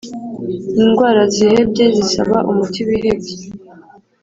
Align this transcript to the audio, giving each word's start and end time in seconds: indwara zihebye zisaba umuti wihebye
indwara 0.81 1.21
zihebye 1.33 1.85
zisaba 1.95 2.37
umuti 2.49 2.79
wihebye 2.87 3.37